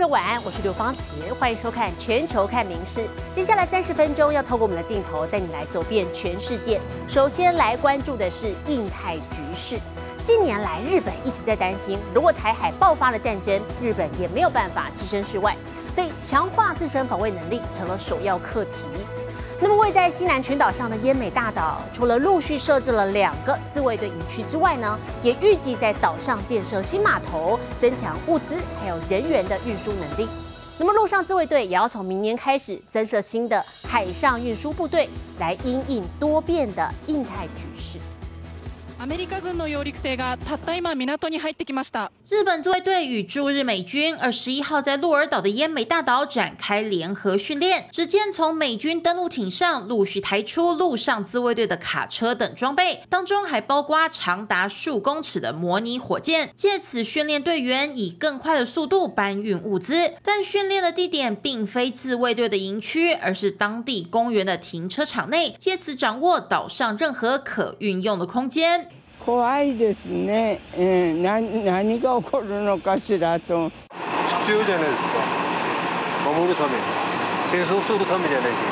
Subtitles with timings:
[0.00, 3.00] 朋友晚安，我是刘芳慈，欢迎收看《全球看名事》。
[3.32, 6.80] 接下来三十分钟要透过我们的镜头带你来走遍全世界。
[7.06, 9.78] 首先来关注的是印太局势。
[10.22, 15.54] 近年来，日本一直在担心，如果台海爆发了战争，日本也没有办法置身事外，
[15.94, 18.86] 所以强化自身防卫能力成了首要课题。
[19.62, 30.26] 那么，位在西南群岛上的奄美大岛，除了陆续设置了两个自卫队营区之外呢，也预计在岛上建设新码头，增强物资还有人员的运输能力。
[30.78, 35.06] 那么，陆上自卫队也要从明年开始增设新的海上运输部队，
[35.38, 37.98] 来因应多变的印太局势。
[38.99, 42.11] アメリカ軍の揚陸艇がたった今港に入ってきました。
[42.27, 47.87] 日本自卫队与驻日美军二十一号在鹿儿岛的奄美大岛展开联合训练。
[47.91, 60.13] 只见从美军登陆艇上陆续抬出陆上自卫队的卡车等装备，当中还包括长达数公尺的模拟火箭，借此训练队员以更快的速度搬运物资。
[60.23, 68.88] 但训练的地点并非自卫队的营区，而是当地公园的停车场内，借此掌握岛上任何可运用的空间。
[69.24, 73.68] 怖いですね、えー、何何が起こるのかしらと。
[73.68, 75.08] 必要じゃないですか。
[76.30, 76.76] 守るために。
[77.50, 78.69] 戦争するためじゃないですか。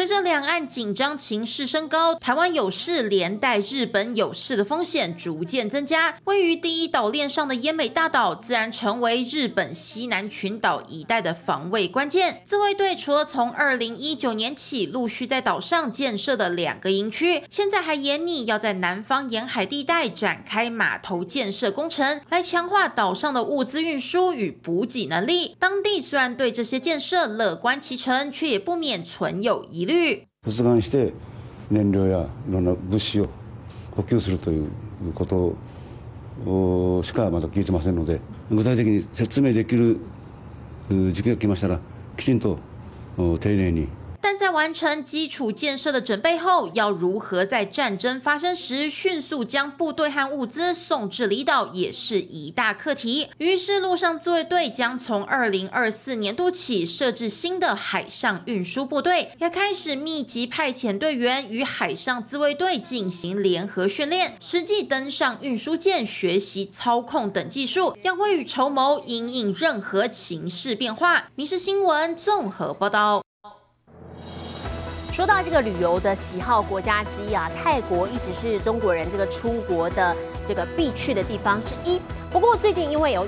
[0.00, 6.16] 随着两岸紧张情势升高，台湾有事连带日本有事的风险逐渐增加。
[6.24, 12.40] 位于第一岛链上的奄美大岛，自然成为日本西南群岛一带的防卫关键。
[12.46, 25.54] 自卫队除了从二零一九年起陆续在岛上建设的两个营区，现在还严拟要在南方沿海地带展开码头建设工程，来强化岛上的物资运输与补给能力。
[25.58, 29.89] 当地虽然对这些建设乐观其成，却也不免存有疑。
[30.44, 31.12] 発がんして
[31.70, 33.28] 燃料やいろんな物資を
[33.96, 34.70] 補給するという
[35.14, 39.98] ことしかまだ聞いてませんので具体的に説明できる
[41.12, 41.78] 時期が来ましたら
[42.16, 42.58] きちんと
[43.16, 43.88] 丁寧に
[44.30, 53.26] 但在完成基础建设的准备后，要如何在战争发生时迅速将部队和物资送至离岛，也是一大课题。
[53.38, 71.18] 于是，陆上自卫队将从二零二四年度起设置新的海上运输部队，也开始密集派遣队员与海上自卫队进行联合训练，实际登上运输舰学习操控等技术，要未雨绸缪，因应任何情势变化。
[71.34, 73.24] 《民事新闻》综合报道。
[75.12, 80.16] 说到这个旅游的喜好国家之一啊，泰国一直是中国人这个出国的
[80.46, 82.00] 这个必去的地方之一。
[82.30, 83.26] 不过最近因为有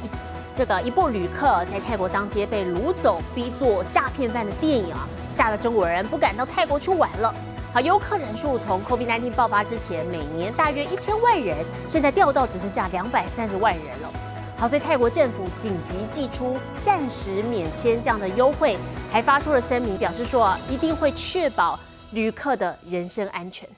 [0.55, 7.35] 这个一部旅客在泰国当街被掳走，逼做诈骗犯的电影啊，吓得中国人不敢到泰国去玩了。
[7.73, 11.57] 好，游客人数从 COVID-19 爆发之前每年大约一千万人，
[11.89, 14.13] 现在掉到只剩下两百三十万人了。
[14.63, 18.79] 好，所以泰国政府紧急寄出暂时免签这样的优惠，
[19.11, 21.77] 还发出了声明，表示说一定会确保
[22.13, 23.69] 旅客的人身安全。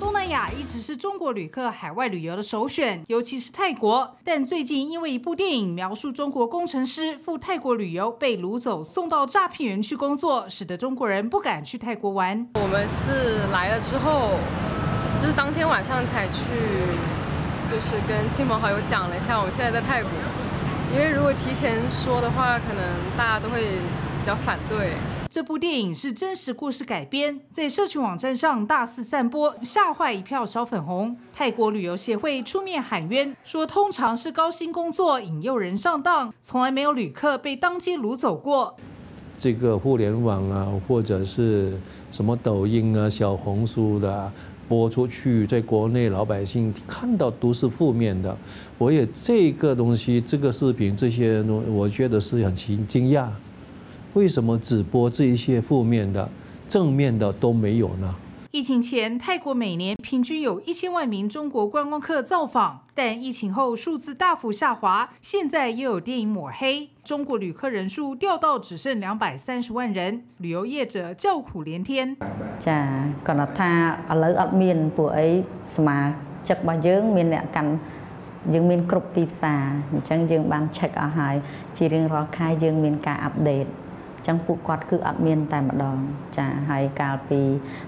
[0.00, 4.16] 东南亚一直是中国旅客海外旅游的首选，尤其是泰国。
[4.24, 12.48] 但最近因为一部电影描述中国工程师赴泰国旅游被掳走，送到诈骗园区工作，使得中国人不敢去泰国玩。
[12.54, 14.30] 我们是来了之后，
[15.20, 17.11] 就是当天晚上才去。
[17.72, 20.10] 就是跟亲朋好友讲了一下，我现在在泰国，
[20.92, 22.84] 因为如果提前说的话，可能
[23.16, 24.90] 大家都会比较反对。
[25.30, 31.16] 这部电影是真实故事改编，在社群网站上大肆散播，吓坏一票小粉红。
[31.32, 38.76] 泰国旅游协会出面喊冤，说通常是高薪工作引诱人上当，从来没有旅客被当街掳走过。
[39.38, 41.80] 这个互联网啊，或者是
[42.10, 44.30] 什么抖音啊、小红书的。
[44.72, 48.34] 播出去，在国内老百姓看到都是负面的。
[48.78, 53.28] 我也这个东西，这个视频这些东，我觉得是很惊惊讶，
[54.14, 56.26] 为什么只播这一些负面的，
[56.66, 58.14] 正面的都没有呢？
[58.50, 65.09] 疫情前，泰国每年平均有一千万名中国观光客造访，但疫情后数字大幅下滑。
[65.21, 72.15] 现在又有电影抹黑，中国旅客人数掉到只剩两百三十万人，旅游业者叫苦连天。
[72.65, 72.79] ចា
[73.27, 73.71] គាត់ថា
[74.11, 75.27] ឥឡូវអត់មានពួកអី
[75.75, 75.97] សមា
[76.47, 77.71] ជិករបស់យើងមានអ្នកកាន់
[78.53, 81.35] យើងមានគ្រប់ទីផ្សារអញ្ចឹងយើងបាន check អស់ហើយ
[81.77, 83.65] ជារៀងរាល់ខែយើងមានការអាប់ដេត
[84.27, 85.97] ចឹងពួកគាត់គឺអត់មានតែម្ដង
[86.37, 87.41] ចាហើយកាលពី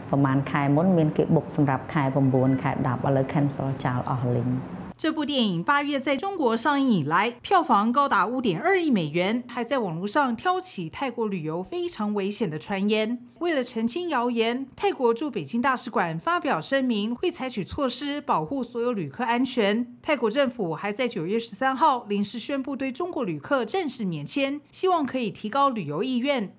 [0.10, 2.04] ប្រហែលខែមុនមានគេបុកសម្រាប់ខែ
[2.34, 4.50] 9ខែ10ឥឡូវ cancel ចោលអស់លីង
[4.97, 13.27] 这部电影八月在中国上映以来，票房高达五点二亿美元，还在网络上挑起泰国旅游非常危险的传言。
[13.41, 19.97] 为了澄清谣言，泰国驻北京大使馆发表声明，会采取措施保护所有旅客安全。
[20.01, 26.49] 泰国政府还在九月十三号临时宣布对中国旅客暂时免签，希望可以提高旅游意愿。《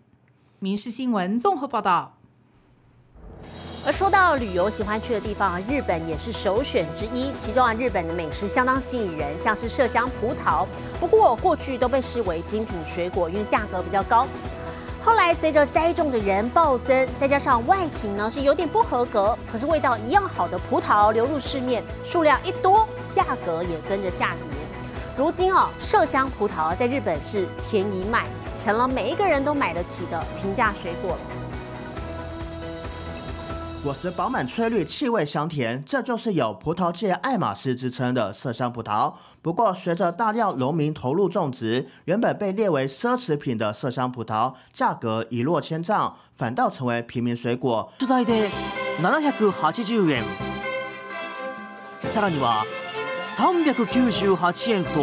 [0.59, 2.14] 民事新闻》综合报道。
[3.85, 7.31] 而说到旅游喜欢去的地方，日本也是首选之一。
[7.37, 10.65] 其中啊，日本的美食相当吸引人，像是麝香葡萄。
[10.99, 14.27] 不过过去都被视为精品水果，因为价格比较高。
[15.03, 24.57] 后来随着栽种的人暴增，再加上外形呢是有点不合格，可是味道一样好的葡萄流入市面，数量一多，价格也跟着下跌。
[25.15, 31.15] 如今哦，麝香葡萄在日本是便宜卖，成了每一个人都买得起的平价水果。
[33.84, 39.14] 果实饱满翠绿，气味香甜，这就是有葡萄界爱马仕之称的麝香葡萄。
[39.40, 47.90] 不过，随着大量农民投入种植，原本被列为奢侈品的麝香葡萄价格一落千丈，反倒成为平民水果。
[47.98, 48.50] 取材で
[49.00, 50.25] 780円、
[52.02, 52.66] さらには
[53.22, 55.00] 398円と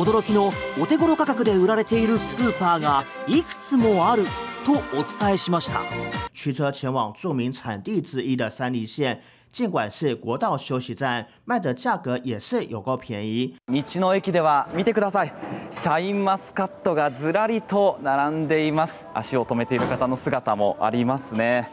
[0.00, 4.24] 驚きのお手頃価格で売られているスーパーがいくつもある。
[4.64, 6.19] とお伝えしました。
[6.41, 9.19] 驱车前往著名产地之一的三梨县，
[9.51, 13.53] 尽管是国道休息站，卖的价格也是有够便宜。
[13.67, 15.31] 道の駅では見てください。
[15.69, 19.07] シャインマスカットがずらりと並んでいます。
[19.13, 21.69] 足を止めている方の姿もありますね。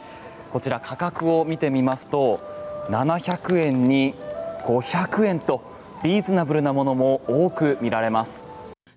[0.53, 2.38] こちら価格を見てみますと、
[2.91, 4.15] 700円に
[4.67, 5.62] 500円と
[6.03, 8.47] リーズナブルなものも多く見られます。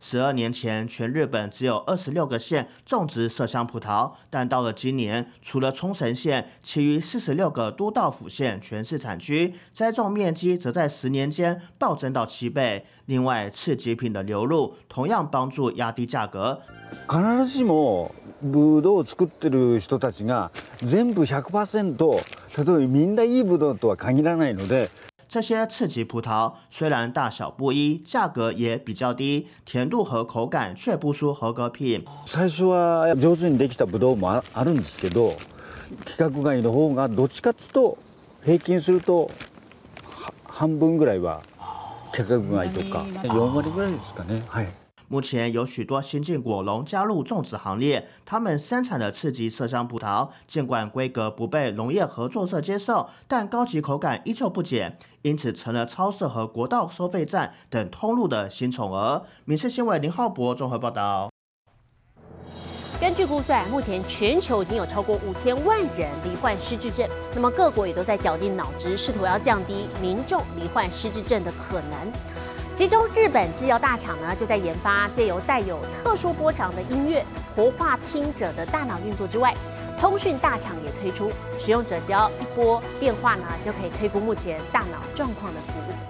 [0.01, 12.85] 十二年前，全日本只有二十六个县种植麝香葡萄，但到了今年，除了冲绳县，其余四十六个都道府县全市产区栽种面积则在十年间暴增到七倍。
[13.07, 16.61] 另外，次级品的流入同样帮助压低价格。
[17.09, 18.13] 必ずしも
[18.43, 20.53] ブドウを作ってる人たちが
[20.83, 21.97] 全部100%
[22.57, 24.89] 例えばみんないいブドウとは限らないので。
[25.32, 32.04] 这些次级葡萄虽然大小不一，价格也比较低，甜度和口感却不输合格品。
[32.26, 35.38] 最初は上手にできたブドウもあるんですけど、
[36.00, 37.98] 規格外の方がどっちかっつと
[38.44, 39.32] 平均すると
[40.44, 41.42] 半分ぐらいは
[42.12, 44.44] 規格外とか4割ぐらいですかね。
[44.50, 44.68] はい。
[45.12, 59.24] 目前有许多新进果农加入种植行列，他们生产的次级麝香葡萄，尽管规格不被农业合作社接受，但高级口感依旧不减，因此成了超市和国道收费站等通路的新宠儿。
[59.44, 61.30] 民事新闻林浩博综合报道。
[63.02, 67.06] 根据估算，目前全球已经有超过五千万人罹患失智症，
[67.36, 72.31] 那么各国也都在绞尽脑汁，试图要降低民众罹患失智症的可能。
[72.74, 77.24] 其中，日本制药大厂呢就在研发借由带有特殊波长的音乐
[77.54, 79.54] 活化听者的大脑运作之外，
[80.00, 81.30] 通讯大厂也推出，
[81.60, 86.01] 使用者只要一波电话呢就可以推估目前大脑状况的服务。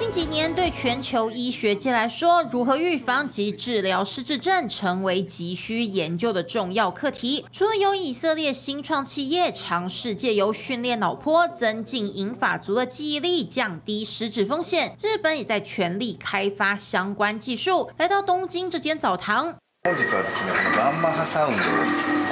[0.00, 7.44] 近几年，对全球医学界来说，如何预防及治疗失智症成为急需研究的重要课题。
[7.50, 17.90] 除了有以色列新创企业尝试借由训练脑波，增进银发族的记忆力，降低失智风险，日本也在全力开发相关技术。
[17.96, 19.56] 来到东京这间澡堂。
[19.82, 21.60] 本日はですね、ガンマ波サウンドを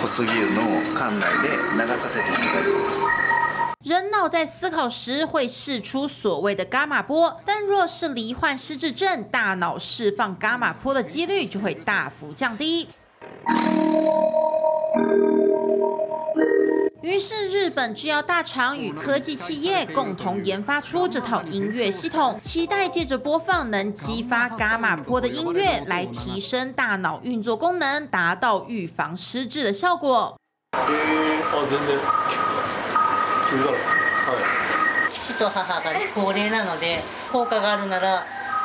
[0.01, 0.63] 小杉湯の
[0.95, 2.88] 館内で流させていただいています。
[3.86, 12.90] 人脑在思考时会释出所谓的伽马波，但若是罹患失智症，大脑释放伽马波的几率就会大幅降低。
[17.02, 30.38] 于是，日本制药大厂与科技企业共同研发出这套音乐系统，期待借着播放能激发伽马波的音乐，来提升大脑运作功能，达到预防失智的效果。
[35.10, 37.00] 父と母が高齢なので
[37.32, 38.24] 効果があるなら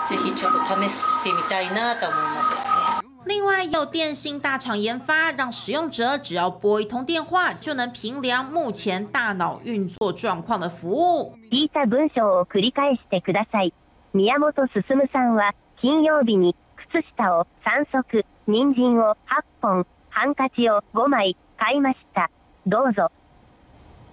[0.09, 3.05] ぜひちょっと試してみたいなと思いました。
[3.27, 11.35] 另外，有电信大厂研发，让使用者只要拨一通电话，就能评量目前大脑运作状况的服务。
[11.51, 13.73] 聞いた文章を繰り返してください。
[14.13, 16.55] 宮本進さんは金曜日に
[16.93, 22.31] 靴下を3足、人参を8本、ハンカチを5枚買いました。
[22.67, 23.11] どうぞ。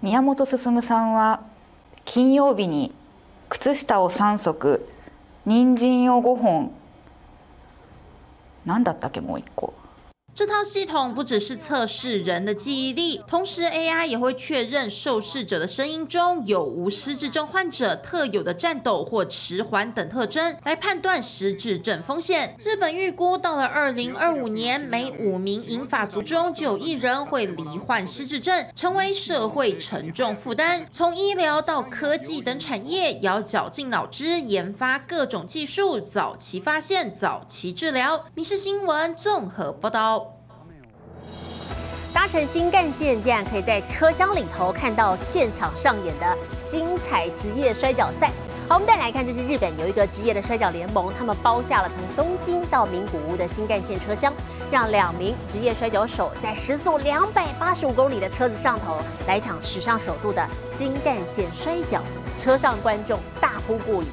[0.02, 1.42] 宮本進さんは
[2.06, 2.94] 金曜日に
[3.50, 4.88] 靴下を3足
[5.46, 6.72] 人参を5本
[8.66, 9.81] 何だったっけもう1個。
[10.34, 22.56] 这套系统不只是测试人的记忆力，同时 AI 也会确认受试者的声音中有无失智症患者特有的颤抖或迟缓等特征，来判断失智症风险。
[22.60, 30.88] 日本预估到了二零二五年，每五名银发族中就有一人会罹患失智症，成为社会沉重负担。
[30.92, 38.18] 从医疗到科技等产业，也要绞尽脑汁研发各种技术，早期发现，早期治疗。
[38.34, 40.31] 《民事新闻》综合报道。
[42.22, 48.30] 搭乘新干线，竟然可以在车厢里头看到现场上演的精彩职业摔跤赛。
[48.70, 54.32] 好，我们再来看，这是日本有一个职业的摔跤联盟，他们包下了从东京到名古屋的新干线车厢，
[54.70, 58.98] 让两名职业摔跤手在时速两百八十五公里的车子上头
[59.28, 62.04] 来一场史上首度的新干线摔跤，
[62.38, 64.08] 车上观众大呼过瘾。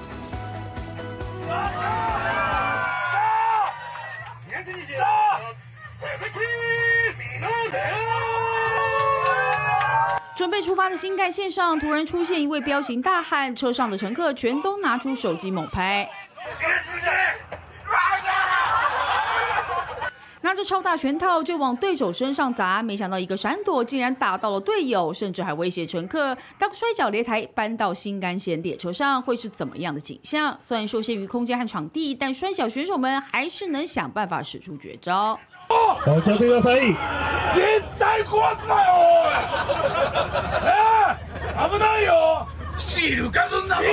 [10.78, 16.08] 发的新干线上，突然出现一位彪形大汉，车上的乘客全都拿出手机猛拍，
[20.42, 30.56] 拿着超大拳套就往对手身上砸，没想到一个闪躲，竟然打到了队友，甚至还威胁乘客，当摔角擂台搬到新干线列车上，会是怎么样的景象？
[30.60, 35.40] 虽然受限于空间和场地，但摔角选手们还是能想办法使出绝招。
[35.69, 38.89] お 気をつけください絶対壊すなよ
[40.63, 43.83] えー、危ないよシールかすんなも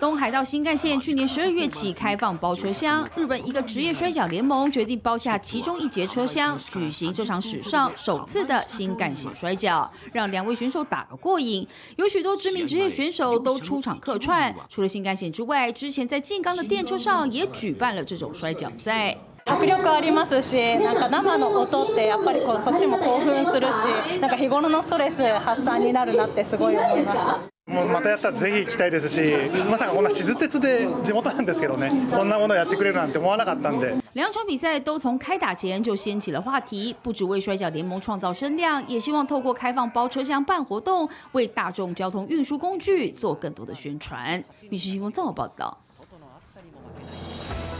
[0.00, 11.66] 东海道新干线去年十二月起开放包车厢，日本一个职业摔跤联盟决定包下其中一节车厢，举行这场史上首次的新干线摔跤，让两位选手打个过瘾。
[11.96, 19.16] 有许多知名职业选手都出场客串，除了新干线之外，之前在静冈的电车上也举办了这种摔跤赛。
[19.45, 27.39] 迫力ありますし、なんか生の音ってやっぱりここっちも興奮するし、なんか日頃のストレス発散になるなってすごい思いました。
[27.65, 29.21] もうまたやったらぜひ行きたいですし、
[29.69, 33.95] まさかこんな静鉄で地元なんですけどね、こんなものをやってくれるなんて思わなかったんで。
[34.13, 44.43] 两场比赛都从开打前就掀起了话题，不只为摔跤联盟创造声量，也希望透过开放包车厢办活动，为大众交通运输工具做更多的宣传。
[44.69, 45.77] 密室新闻综合报道。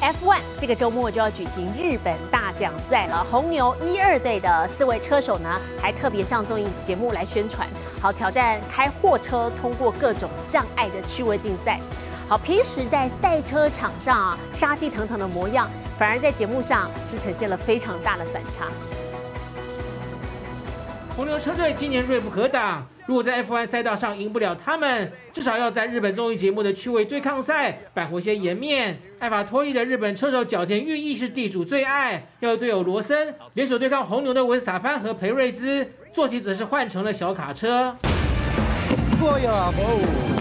[0.02, 7.68] F1 这个周末就要举行日本大奖赛了，红牛一二队的四位车手呢，还特别上综艺节目来宣传，
[8.02, 11.80] 好挑战开货车通过各种障碍的趣味竞赛。
[12.28, 18.68] 好，平时在赛车场上啊，杀气腾腾的模样，反而在节目上是呈现了非常大的反差。
[21.16, 28.98] 红牛车队今年锐不可挡，如果在 F1 赛道上赢不了他们，至少要在日本综艺节目的趣味对抗赛扳回些颜面。
[29.20, 37.96] 艾法托利的日本车手角田裕毅是地主最爱，要有队友罗森联手对抗红牛的维斯塔潘和裴瑞兹，坐骑则是换成了小卡车。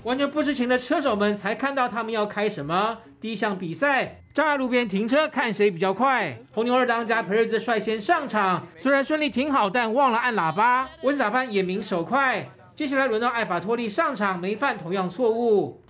[0.05, 6.37] 完全不知情的车手们才看到他们要开什么第一项比赛，障碍路边停车，看谁比较快。
[6.53, 10.89] 红牛二当家培瑞兹率先上场，虽然顺利停好，但忘了按喇叭。
[11.03, 12.51] 维斯塔潘也明手快。
[12.75, 15.81] 接下来轮到艾法托利上场，没犯同样错误。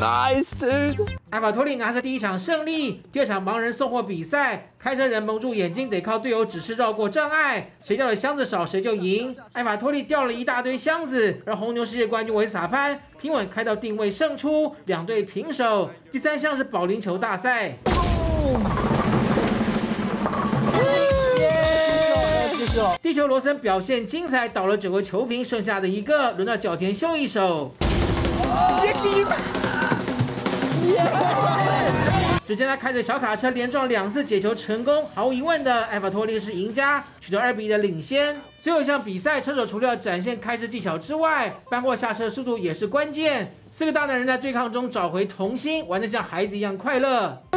[0.00, 1.08] Nice dude！
[1.30, 3.02] 艾法托利拿下第一场胜利。
[3.10, 9.34] 第二场盲人送货比赛，开车人蒙住眼睛，得靠队友指示绕过障碍，谁掉的箱子少谁就赢。
[9.54, 15.90] 艾法托利掉了一大堆箱子，而红牛世界冠军维斯塔潘平稳开到定位胜出，两队平手。
[16.12, 17.76] 第三项是保龄球大赛。
[23.02, 27.74] 地球罗森表现精彩，倒了九个球瓶，剩下的一个轮到角田秀一手。
[32.46, 38.34] 只见他开着小卡车连撞两次解球成功，毫无疑问的，埃法托利是赢家，取得二比一的领先。
[38.60, 43.52] 最后一项比赛，车手除了展现开车技巧之外，搬货下车速度也是关键。
[43.70, 47.40] 四个大男人在对抗中找回童心，玩得像孩子一样快乐。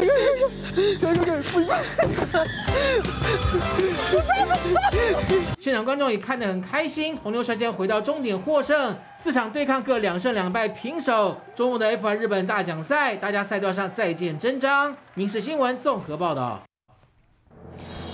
[5.60, 8.96] 现场观众也看得很开心，红牛率先回到终点获胜。
[9.18, 11.36] 四场对抗各两胜两败平手。
[11.56, 14.96] 中午的 F1 日本大奖赛，大家赛道上再见真章。
[15.16, 16.62] 民事新闻综合报道。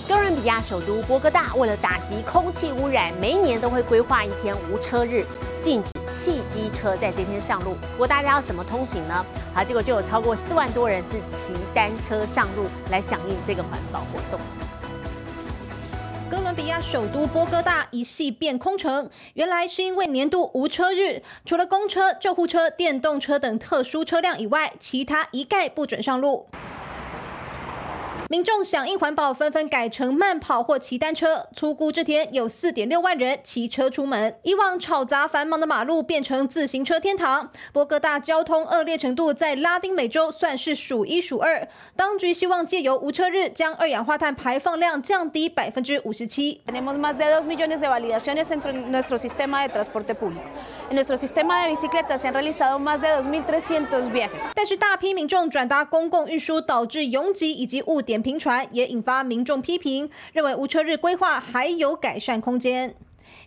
[0.08, 5.22] 哥伦比亚首都波哥大为了打击空气污染，每一年都会规划一天无车日，
[5.60, 7.76] 禁止汽机车在这天上路。
[7.92, 9.26] 不过大家要怎么通行呢？
[9.52, 14.40] 好，结果就有超过四万多人是骑单车上路来响应这个环保活动。
[16.30, 26.46] 哥伦比亚首都波哥大一系变空城，原来是因为年度无车日，除了公车、救护车、电动车等特殊车辆以外，其他一概不准上路。
[28.30, 31.48] 民众响应环保，纷纷改成慢跑或骑单车。
[31.56, 34.36] 粗估这天有四点六万人骑车出门。
[34.42, 37.50] 以往吵杂繁忙的马路变成自行车天堂。
[37.72, 41.66] 波哥大交通恶劣程度在拉丁美洲算是数一数二。
[41.96, 46.60] 当局希望借由无车日，将二氧化碳排放量降低百分之五十七。
[46.66, 50.42] Tenemos más de dos millones de validaciones en nuestro sistema de transporte público.
[50.90, 54.42] En nuestro sistema de bicicletas se han realizado más de 2.300 viajes.
[54.54, 62.94] 但是大批民众转搭公共运输，导致拥挤以及误点频传，也引发民众批评，认为无车日规划还有改善空间。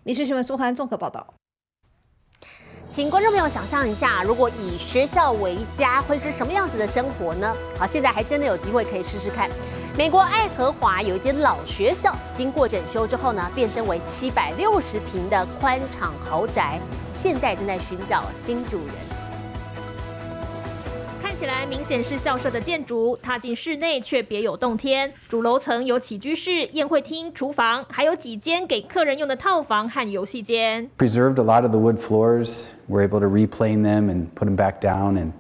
[0.04, 1.34] 你是新闻苏涵综合报道。
[2.90, 7.56] 请观众朋友想象一下，如果以学校为家，会是什么样子的生活呢？
[7.80, 9.50] 好，现在还真的有机会可以试试看。
[9.98, 18.96] 美国爱荷华有一间老学校，经过整修之后呢，变身为七百六十平的宽敞豪宅，现在正在寻找新主人。
[21.41, 25.12] 看起来明显是校舍的建筑，踏进室内却别有洞天。
[25.27, 30.88] 主楼层有起居室、宴会厅、厨房，还有几间给客人用的套房和游戏间。
[31.00, 32.65] preserved a lot of the wood floors.
[32.88, 35.17] We're able to replane them and put them back down.
[35.17, 35.31] And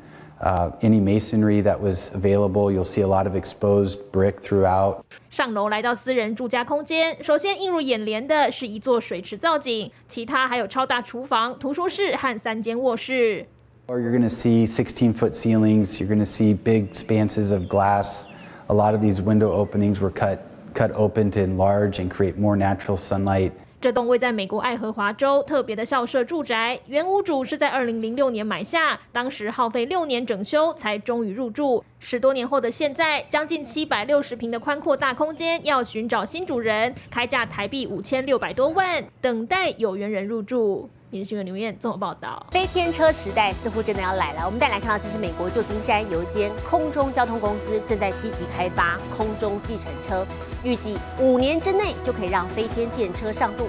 [0.41, 5.03] uh, any masonry that was available, you'll see a lot of exposed brick throughout.
[5.29, 13.45] 上楼来到私人住家空间，首先映入眼帘的是一座水池造景，其他还有超大厨房、图书室和三间卧室。
[13.87, 15.99] Or you're going to see 16 foot ceilings.
[15.99, 18.25] You're going to see big expanses of glass.
[18.69, 20.39] A lot of these window openings were cut
[20.73, 23.51] cut open to enlarge and create more natural sunlight.
[23.81, 31.83] 这栋位在美国爱荷华州特别的校舍住宅，原屋主是在二零零六年买下，当时耗费六年整修才终于入住。
[31.99, 40.87] 十多年后的现在，将近七百六十平的宽阔大空间要寻找新主人，开价台币五千六百多万，等待有缘人入住。
[41.11, 42.47] 《民事新闻》刘燕综合报道。
[42.51, 44.45] 飞天车时代似乎真的要来了。
[44.45, 50.25] 我们再来看到，这是美国旧金山有一间空中交通公司正在积极开发空中计程车，
[50.63, 53.67] 预计五年之内就可以让飞天舰车上路。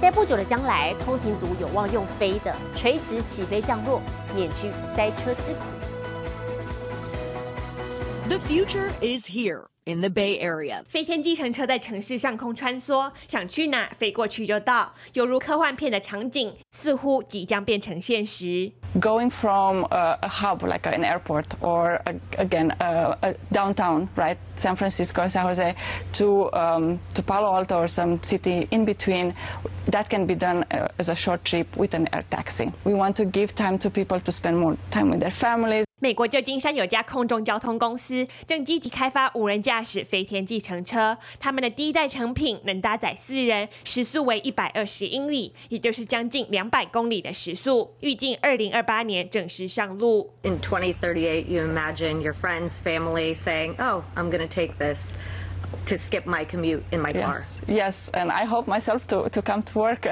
[0.00, 4.00] 在不久的将来，通勤族有望用飞的垂直起飞降落，
[4.36, 5.58] 免去塞车之苦。
[8.28, 10.83] The future is here in the Bay Area.
[10.85, 18.71] 飞天计程车在城市上空穿梭，想去哪飞过去就到，犹如科幻片的场景，似乎即将变成现实。
[18.99, 24.37] going from a, a hub like an airport or a, again a, a downtown right
[24.55, 25.75] san francisco san jose
[26.13, 29.33] to um, to palo alto or some city in between
[29.89, 33.15] that can be done uh, as a short trip with an air taxi we want
[33.15, 50.30] to give time to people to spend more time with their families 美国旧金山有家空中交通公司正积极开发无人驾 驶飞天计程车，他们的第一代成品能搭载四人，时速为一百二十英里，也就是将近两百公里的时速，预计二零二八年正式上路。
[50.42, 55.14] In 2038, you imagine your friends, family saying, "Oh, I'm going to take this."
[55.86, 57.34] To skip my commute in my car.
[57.34, 60.06] yes yes and i hope myself to, to come to work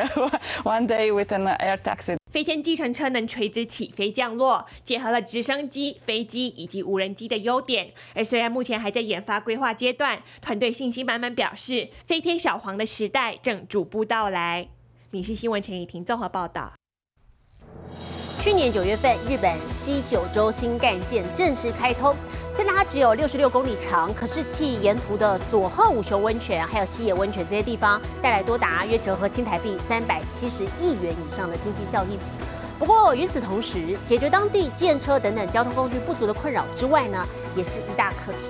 [0.65, 7.91] one day with an air taxi 飞天计程车能垂直起飞降落，结合了直升机、飞机以及无人机的优点。
[8.15, 14.69] 而虽然目前还在研发规划阶段，团队信心满满，表示飞天小黄的时代正逐步到来。
[15.11, 16.75] 民事新闻陈以婷综合报道。
[18.41, 22.15] 去年九月份，日本西九州新干线正式开通。
[22.53, 32.19] 虽然它只有六十六公里长，可是替沿途的佐贺五熊温泉还有西野温泉这些地方带来多达约折合新台币三百七十亿元以上的经济效益。
[32.79, 38.47] 不过与此同时，解决当地建车等等交通工具不足的困扰之外呢，也是一大课题。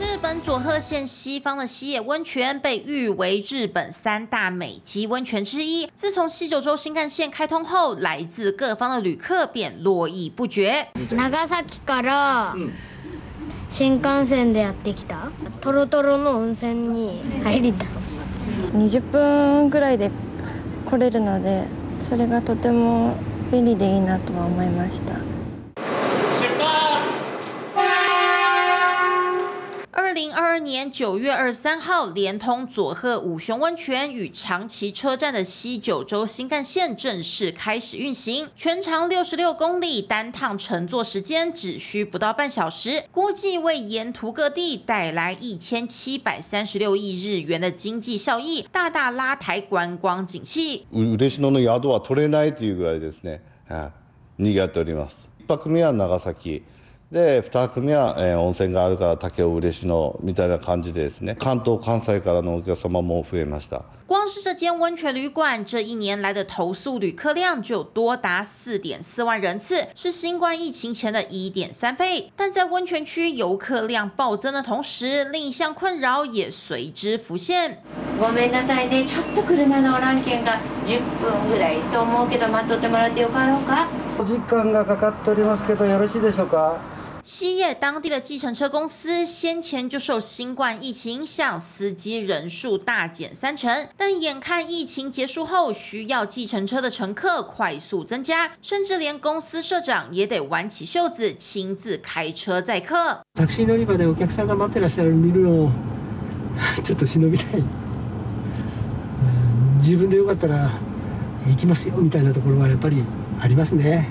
[0.00, 5.88] 日本佐贺县西方的西野温泉被誉为日本三大美肌温泉之一。
[5.94, 10.88] 自从西九州新干线开通后，来自各方的旅客便络绎不绝。
[11.10, 12.56] 長崎から
[13.68, 17.88] 新幹線でやってきたトロトロの温泉に入りたい
[18.74, 20.10] 20分ぐらいで
[20.86, 21.64] 来れるので
[22.00, 23.16] それがとても
[23.50, 25.14] 便利でいいなとは思いました。
[30.38, 50.86] 二零二二年九月二十三号，连通佐贺五熊温泉与长崎车站的西九州新干线正式开始运行，全长六十六公里，单趟乘坐时间只需不到半小时，估计为沿途各地带来一千七百三十六亿日元的经济效益，大大拉抬观光景气。
[50.92, 53.90] 嬉野の宿は取れないというぐらいですね、は
[54.38, 55.28] い、賑わっております。
[55.40, 56.62] 一泊目は長崎
[57.11, 61.35] で2組は、えー温泉があるから竹を嬉しのみたいな感じでですね。
[61.39, 63.83] 関東関西からのお客様も増えました。
[64.07, 72.31] 光是这间温泉旅馆，这一年来的投诉旅客量就有多达四点四万人次，是新冠疫情前的一点三倍。
[72.35, 77.79] 但在温泉区游客量暴增的同时，另一项困扰也随之浮现。
[78.19, 79.03] ごめんなさいね。
[79.03, 83.87] ちょっと車の乱件が10分ぐらいと思うけど待っとってもらってよかろうか？
[84.19, 86.77] お時間がかかっておりますけどよろしいでしょうか？
[87.28, 93.88] 西野当地的计程车公司先前就受新冠疫情影响，司机人数大减三成。
[93.96, 103.22] 但眼看疫情结束后，需要计程车的乘客快速增加，甚至连公司社长也得挽起袖子，亲自开车载客。
[103.34, 105.70] タクシー乗り場でお客さんが待ってらっしゃるの見るのを
[106.82, 107.66] ちょっと忍びたいうん
[109.78, 110.70] 自分でよかったら
[111.46, 113.02] 行きますよみたいなところはやっぱり
[113.40, 114.08] ありますね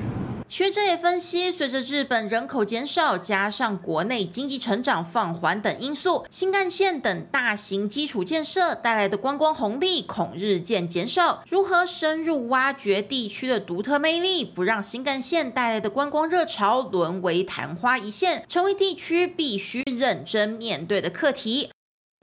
[0.48, 11.42] 学者也分析，随着日本人口减少，加上国内经济成长放缓等因素，新干线等大型基础建设带来的观光红利恐日渐减少。
[11.50, 21.70] 如何深入挖掘地区的独特魅力，不让新干线带来的观光热潮沦为昙花一现，成为地区必须认真面对的课题。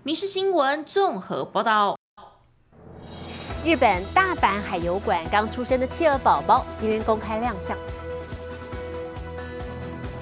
[0.01, 1.95] 民事新闻综合报道。
[3.63, 7.77] 日本大阪海游馆刚出生的企鹅宝宝今天公开亮相。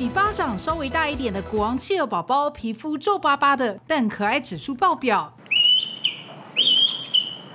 [0.04, 5.34] 比巴掌稍微大一点的国王企鹅宝宝，皮肤皱巴巴的，但可爱指数爆表。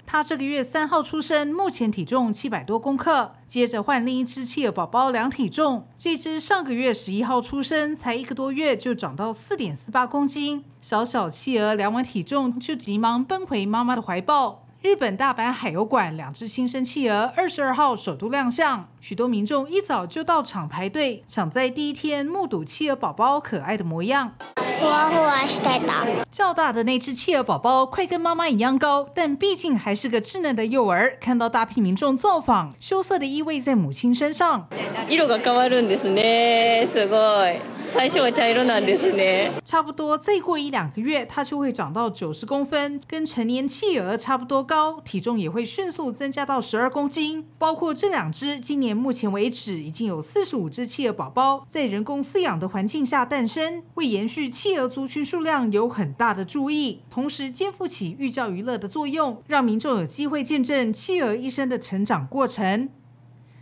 [0.07, 3.35] 他这个月三号出生，目前体重七百多公克。
[3.47, 10.65] 接着换另一只企鹅宝宝量体重，这只上个月十一号出生，才一个多月就长到四点四八公斤。
[10.81, 14.65] 小小企鹅量完体重，就急忙奔回妈妈的怀抱。
[14.82, 24.34] 日本大阪海游馆两只新生企鹅二十二号首度亮相，许多民众一早就到场排队，想在第一天目睹企鹅宝宝可爱的模样。
[24.56, 26.26] ふわふわしてた。
[26.30, 31.18] 较大的那只企鹅宝宝快跟妈妈一样高，但毕竟还是个稚嫩的幼儿。
[31.22, 34.68] 看到大批民众造访，羞涩的意味在母亲身上。
[35.08, 36.86] 色が変わるんですね。
[36.86, 37.62] すごい。
[37.94, 39.52] 最初は茶色なんですね。
[39.64, 47.49] 差不多再过一两个月，它就会长到九十公分，跟成年企鹅差不多 高，体重也会迅速增加到十二公斤。
[47.59, 62.91] 包括这两只，今年目前为止已经有四十五只企鹅宝宝在人工饲养的环境下诞生，为延续企鹅族群数量有很大的注意，同时肩负起寓教于乐的作用，让民众有机会见证企鹅一生的成长过程。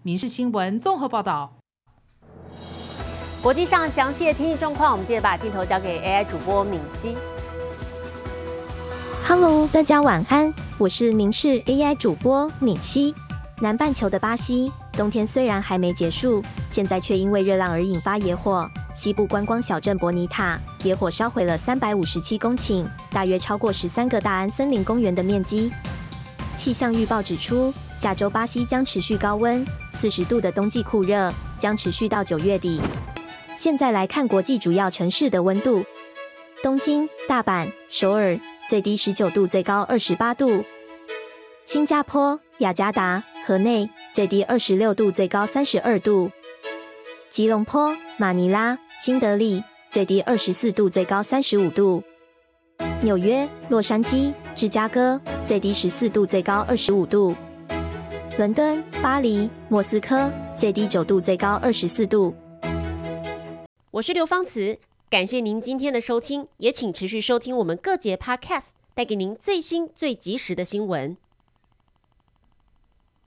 [0.02, 1.52] 民事新闻综合报道。
[3.42, 7.16] 国际上详细的天气状况，我们接着把镜头交给 AI 主播敏熙。
[9.28, 13.12] Hello，大家晚安，我是明视 AI 主播敏熙。
[13.60, 18.70] 南半球的巴西冬天虽然还没结束，现在却因为热浪而引发野火。
[18.94, 25.72] 西部观光小镇博尼塔野火烧毁了三百五十七公顷，大约超过十三个大安森林公园的面积。
[26.54, 32.80] 气象预报指出，下周巴西将持续高温，四十度的冬季酷热将持续到九月底。
[33.56, 35.84] 现在来看国际主要城市的温度：
[36.62, 40.64] 东京、大阪、首尔最低十九度，最高二十八度；
[41.64, 46.28] 新加坡、雅加达、河内最低二十六度，最高三十二度；
[47.30, 52.02] 吉隆坡、马尼拉、新德里最低二十四度，最高三十五度；
[53.02, 57.36] 纽约、洛杉矶、芝加哥最低十四度，最高二十五度；
[58.36, 62.34] 伦敦、巴黎、莫斯科最低九度，最高二十四度。
[63.92, 64.76] 我是刘芳慈，
[65.08, 71.16] 感谢您今天的收听，也请持续收听我们各节 Podcast，带给您最新最及时的新闻。